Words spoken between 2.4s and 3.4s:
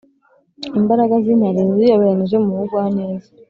mu bugwaneza